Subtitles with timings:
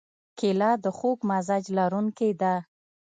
[0.37, 2.55] کېله د خوږ مزاج لرونکې ده.